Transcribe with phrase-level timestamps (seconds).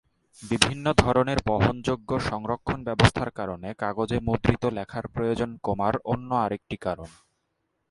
[0.43, 7.09] বিভিন্ন ধরনের বহনযোগ্য সংরক্ষন ব্যবস্থার কারণে কাগজে মুদ্রিত লেখার প্রয়োজন কমার অন্য আরেকটি কারণ।